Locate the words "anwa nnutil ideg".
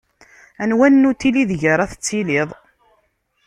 0.61-1.61